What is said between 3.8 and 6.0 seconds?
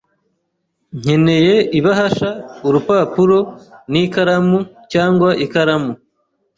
n'ikaramu cyangwa ikaramu.